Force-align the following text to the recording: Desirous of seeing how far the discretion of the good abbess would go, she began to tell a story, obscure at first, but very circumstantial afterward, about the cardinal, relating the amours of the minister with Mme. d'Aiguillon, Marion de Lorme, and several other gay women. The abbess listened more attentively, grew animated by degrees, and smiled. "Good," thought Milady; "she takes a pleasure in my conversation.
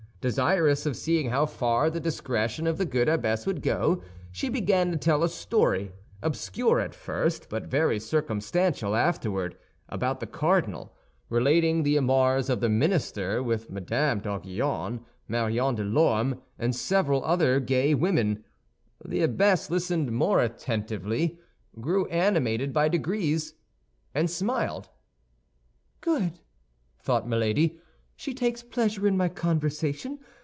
Desirous 0.21 0.85
of 0.85 0.95
seeing 0.95 1.31
how 1.31 1.47
far 1.47 1.89
the 1.89 1.99
discretion 1.99 2.67
of 2.67 2.77
the 2.77 2.85
good 2.85 3.09
abbess 3.09 3.47
would 3.47 3.59
go, 3.63 4.03
she 4.31 4.49
began 4.49 4.91
to 4.91 4.97
tell 4.97 5.23
a 5.23 5.27
story, 5.27 5.91
obscure 6.21 6.79
at 6.79 6.93
first, 6.93 7.49
but 7.49 7.65
very 7.65 7.99
circumstantial 7.99 8.95
afterward, 8.95 9.57
about 9.89 10.19
the 10.19 10.27
cardinal, 10.27 10.95
relating 11.29 11.81
the 11.81 11.97
amours 11.97 12.51
of 12.51 12.59
the 12.59 12.69
minister 12.69 13.41
with 13.41 13.71
Mme. 13.71 14.19
d'Aiguillon, 14.19 15.03
Marion 15.27 15.73
de 15.73 15.83
Lorme, 15.83 16.39
and 16.59 16.75
several 16.75 17.25
other 17.25 17.59
gay 17.59 17.95
women. 17.95 18.43
The 19.03 19.23
abbess 19.23 19.71
listened 19.71 20.11
more 20.11 20.39
attentively, 20.39 21.39
grew 21.79 22.05
animated 22.09 22.71
by 22.71 22.89
degrees, 22.89 23.55
and 24.13 24.29
smiled. 24.29 24.87
"Good," 25.99 26.41
thought 26.99 27.27
Milady; 27.27 27.79
"she 28.13 28.35
takes 28.35 28.61
a 28.61 28.65
pleasure 28.65 29.07
in 29.07 29.17
my 29.17 29.27
conversation. 29.27 30.19